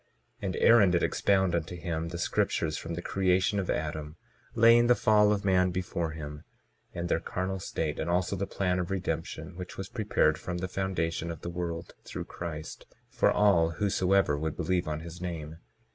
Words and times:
22:13 0.41 0.45
And 0.47 0.55
Aaron 0.55 0.89
did 0.89 1.03
expound 1.03 1.53
unto 1.53 1.75
him 1.75 2.07
the 2.07 2.17
scriptures 2.17 2.75
from 2.75 2.95
the 2.95 3.03
creation 3.03 3.59
of 3.59 3.69
Adam, 3.69 4.15
laying 4.55 4.87
the 4.87 4.95
fall 4.95 5.31
of 5.31 5.45
man 5.45 5.69
before 5.69 6.09
him, 6.13 6.43
and 6.91 7.07
their 7.07 7.19
carnal 7.19 7.59
state 7.59 7.99
and 7.99 8.09
also 8.09 8.35
the 8.35 8.47
plan 8.47 8.79
of 8.79 8.89
redemption, 8.89 9.55
which 9.57 9.77
was 9.77 9.89
prepared 9.89 10.39
from 10.39 10.57
the 10.57 10.67
foundation 10.67 11.29
of 11.29 11.41
the 11.41 11.51
world, 11.51 11.93
through 12.03 12.25
Christ, 12.25 12.87
for 13.11 13.29
all 13.29 13.73
whosoever 13.73 14.35
would 14.35 14.57
believe 14.57 14.87
on 14.87 15.01
his 15.01 15.21
name. 15.21 15.57